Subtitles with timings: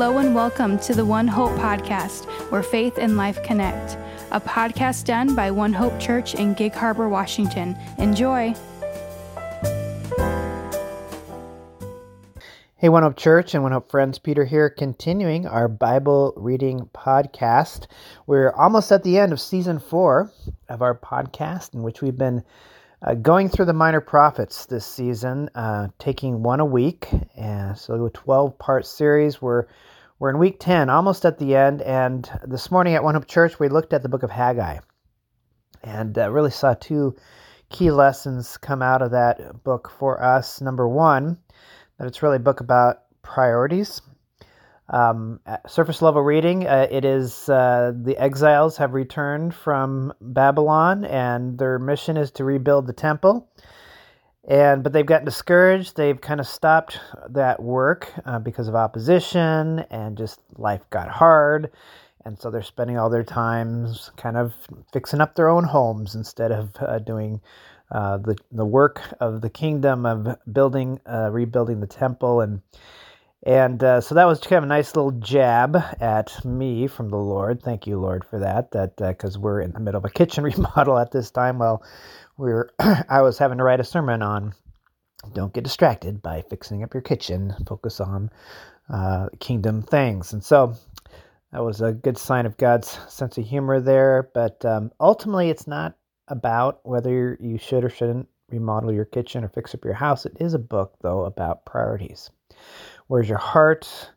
[0.00, 3.98] Hello and welcome to the One Hope podcast, where faith and life connect.
[4.30, 7.76] A podcast done by One Hope Church in Gig Harbor, Washington.
[7.98, 8.54] Enjoy.
[12.76, 17.88] Hey, One Hope Church and One Hope friends, Peter here, continuing our Bible reading podcast.
[18.28, 20.30] We're almost at the end of season four
[20.68, 22.44] of our podcast, in which we've been
[23.02, 27.08] uh, going through the minor prophets this season, uh, taking one a week.
[27.36, 29.40] And so, a 12 part series.
[29.40, 29.66] We're,
[30.18, 31.82] we're in week 10, almost at the end.
[31.82, 34.78] And this morning at One Hope Church, we looked at the book of Haggai
[35.82, 37.16] and uh, really saw two
[37.70, 40.60] key lessons come out of that book for us.
[40.60, 41.38] Number one,
[41.98, 44.00] that it's really a book about priorities
[44.90, 51.58] um, surface level reading, uh, it is uh, the exiles have returned from Babylon, and
[51.58, 53.48] their mission is to rebuild the temple.
[54.48, 55.96] And but they've gotten discouraged.
[55.96, 61.70] They've kind of stopped that work uh, because of opposition, and just life got hard.
[62.24, 64.54] And so they're spending all their times kind of
[64.92, 67.42] fixing up their own homes instead of uh, doing
[67.90, 72.62] uh, the the work of the kingdom of building, uh, rebuilding the temple and
[73.44, 77.16] and uh, so that was kind of a nice little jab at me from the
[77.16, 77.62] Lord.
[77.62, 78.72] Thank you, Lord, for that.
[78.72, 81.58] That because uh, we're in the middle of a kitchen remodel at this time.
[81.58, 81.82] Well,
[82.36, 84.54] we are I was having to write a sermon on
[85.34, 87.54] don't get distracted by fixing up your kitchen.
[87.66, 88.30] Focus on
[88.88, 90.32] uh, kingdom things.
[90.32, 90.74] And so
[91.52, 94.30] that was a good sign of God's sense of humor there.
[94.34, 95.96] But um, ultimately, it's not
[96.28, 100.26] about whether you should or shouldn't remodel your kitchen or fix up your house.
[100.26, 102.30] It is a book, though, about priorities.
[103.08, 104.10] Where's your heart?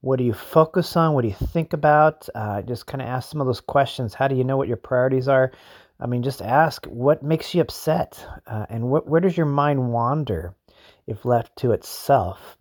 [0.00, 1.14] What do you focus on?
[1.14, 2.28] What do you think about?
[2.34, 4.12] Uh, just kind of ask some of those questions.
[4.12, 5.52] How do you know what your priorities are?
[6.00, 9.92] I mean, just ask what makes you upset uh, and what, where does your mind
[9.92, 10.52] wander
[11.06, 12.58] if left to itself?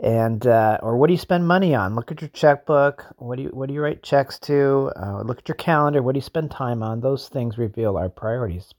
[0.00, 1.94] And uh, or what do you spend money on?
[1.94, 3.06] Look at your checkbook.
[3.18, 4.90] What do you what do you write checks to?
[4.96, 6.02] Uh, look at your calendar.
[6.02, 7.00] What do you spend time on?
[7.00, 8.74] Those things reveal our priorities.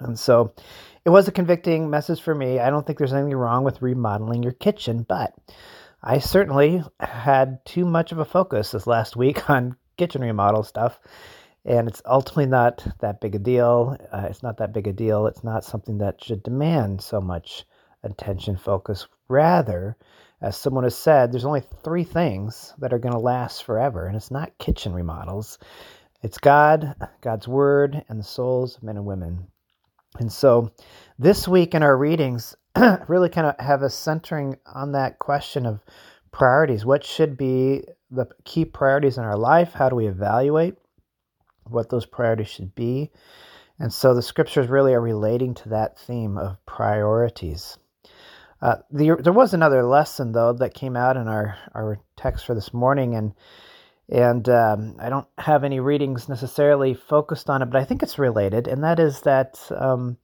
[0.00, 0.54] And so,
[1.04, 2.58] it was a convicting message for me.
[2.58, 5.32] I don't think there's anything wrong with remodeling your kitchen, but
[6.02, 11.00] I certainly had too much of a focus this last week on kitchen remodel stuff.
[11.64, 13.96] And it's ultimately not that big a deal.
[14.12, 15.26] Uh, it's not that big a deal.
[15.26, 17.64] It's not something that should demand so much
[18.02, 19.06] attention focus.
[19.28, 19.96] Rather,
[20.42, 24.14] as someone has said, there's only three things that are going to last forever, and
[24.14, 25.58] it's not kitchen remodels.
[26.22, 29.48] It's God, God's Word, and the souls of men and women.
[30.18, 30.72] And so
[31.18, 32.56] this week in our readings,
[33.08, 35.80] really kind of have us centering on that question of
[36.30, 36.84] priorities.
[36.84, 39.72] What should be the key priorities in our life?
[39.72, 40.76] How do we evaluate
[41.64, 43.10] what those priorities should be?
[43.78, 47.78] And so the scriptures really are relating to that theme of priorities.
[48.60, 52.54] Uh, the, there was another lesson, though, that came out in our, our text for
[52.54, 53.34] this morning, and
[54.08, 58.18] and um, I don't have any readings necessarily focused on it, but I think it's
[58.18, 60.16] related, and that is that um,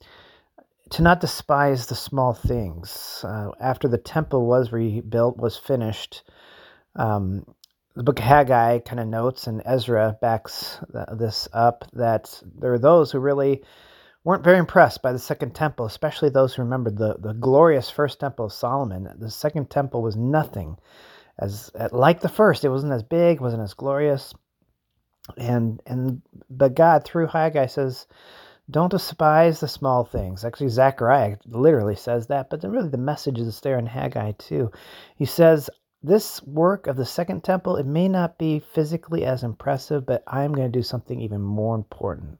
[0.91, 3.25] to not despise the small things.
[3.27, 6.23] Uh, after the temple was rebuilt, was finished,
[6.97, 7.45] um,
[7.95, 10.79] the book of Haggai kind of notes, and Ezra backs
[11.13, 13.63] this up, that there are those who really
[14.25, 18.19] weren't very impressed by the second temple, especially those who remembered the, the glorious first
[18.19, 19.09] temple of Solomon.
[19.19, 20.79] The second temple was nothing
[21.39, 22.65] as like the first.
[22.65, 24.35] It wasn't as big, wasn't as glorious,
[25.37, 28.07] and and but God through Haggai says,
[28.71, 33.61] "Don't despise the small things." Actually, Zechariah literally says that, but really the message is
[33.61, 34.71] there in Haggai too.
[35.17, 35.71] He says,
[36.03, 40.53] "This work of the second temple, it may not be physically as impressive, but I'm
[40.53, 42.39] going to do something even more important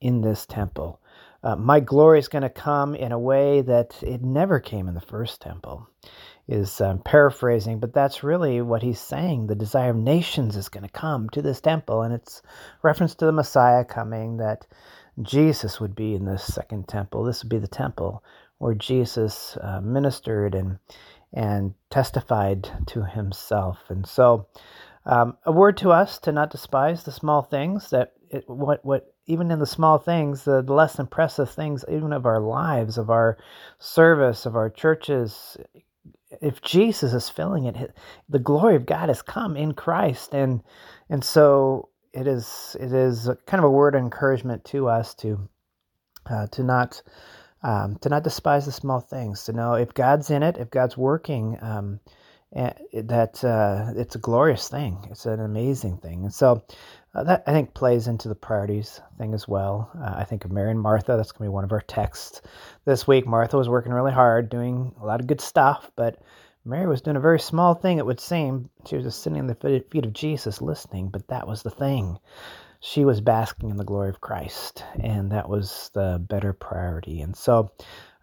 [0.00, 1.00] in this temple."
[1.44, 4.94] Uh, my glory is going to come in a way that it never came in
[4.94, 5.88] the first temple
[6.48, 9.46] is um, paraphrasing, but that's really what he's saying.
[9.46, 12.42] The desire of nations is going to come to this temple, and it's
[12.82, 14.66] reference to the Messiah coming that
[15.20, 17.24] Jesus would be in this second temple.
[17.24, 18.24] This would be the temple
[18.58, 20.78] where Jesus uh, ministered and
[21.34, 23.78] and testified to himself.
[23.88, 24.48] And so,
[25.06, 27.90] um, a word to us to not despise the small things.
[27.90, 32.12] That it, what what even in the small things, the, the less impressive things, even
[32.12, 33.38] of our lives, of our
[33.78, 35.56] service, of our churches,
[36.40, 37.94] if Jesus is filling it,
[38.28, 40.62] the glory of God has come in Christ, and
[41.10, 45.48] and so it is it is kind of a word of encouragement to us to
[46.30, 47.02] uh, to not
[47.62, 49.44] um, to not despise the small things.
[49.44, 52.00] To know if God's in it, if God's working, um,
[52.52, 55.06] that uh, it's a glorious thing.
[55.10, 56.64] It's an amazing thing, and so
[57.14, 59.90] uh, that I think plays into the priorities thing as well.
[59.98, 61.16] Uh, I think of Mary and Martha.
[61.16, 62.42] That's going to be one of our texts
[62.84, 63.26] this week.
[63.26, 66.18] Martha was working really hard, doing a lot of good stuff, but
[66.64, 68.70] Mary was doing a very small thing, it would seem.
[68.86, 72.18] She was just sitting at the feet of Jesus listening, but that was the thing.
[72.78, 77.20] She was basking in the glory of Christ, and that was the better priority.
[77.20, 77.72] And so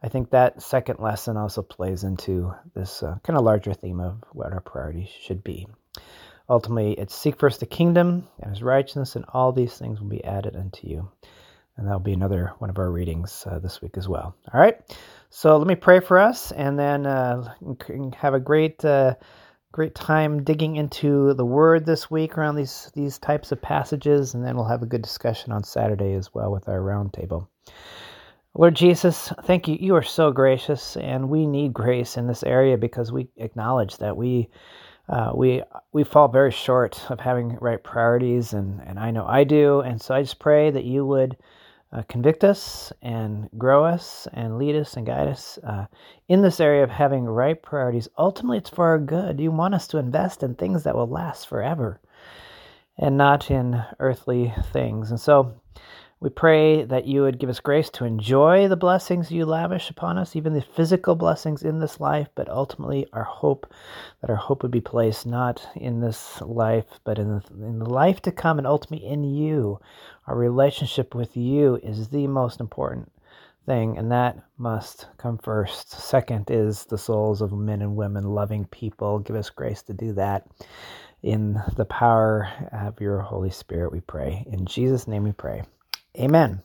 [0.01, 4.23] I think that second lesson also plays into this uh, kind of larger theme of
[4.31, 5.67] what our priorities should be.
[6.49, 10.23] Ultimately, it's seek first the kingdom and his righteousness, and all these things will be
[10.23, 11.11] added unto you.
[11.77, 14.35] And that'll be another one of our readings uh, this week as well.
[14.51, 14.77] All right.
[15.29, 17.53] So let me pray for us, and then uh,
[18.17, 19.15] have a great, uh,
[19.71, 24.43] great time digging into the Word this week around these these types of passages, and
[24.43, 27.47] then we'll have a good discussion on Saturday as well with our roundtable.
[28.55, 29.77] Lord Jesus, thank you.
[29.79, 34.17] You are so gracious, and we need grace in this area because we acknowledge that
[34.17, 34.49] we
[35.07, 39.43] uh, we we fall very short of having right priorities, and and I know I
[39.43, 41.37] do, and so I just pray that you would
[41.91, 45.85] uh, convict us and grow us and lead us and guide us uh,
[46.27, 48.09] in this area of having right priorities.
[48.17, 49.39] Ultimately, it's for our good.
[49.39, 51.99] You want us to invest in things that will last forever
[52.97, 55.11] and not in earthly things.
[55.11, 55.61] And so
[56.21, 60.17] we pray that you would give us grace to enjoy the blessings you lavish upon
[60.17, 63.71] us, even the physical blessings in this life, but ultimately our hope,
[64.19, 67.89] that our hope would be placed not in this life, but in the, in the
[67.89, 69.79] life to come, and ultimately in you.
[70.27, 73.09] Our relationship with you is the most important
[73.65, 75.91] thing, and that must come first.
[75.91, 79.19] Second is the souls of men and women, loving people.
[79.19, 80.45] Give us grace to do that.
[81.23, 84.45] In the power of your Holy Spirit, we pray.
[84.51, 85.63] In Jesus' name we pray.
[86.17, 86.63] Amen.